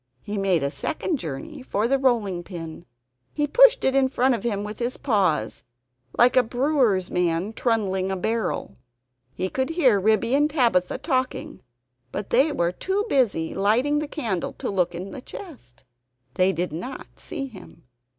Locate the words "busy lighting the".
13.09-14.07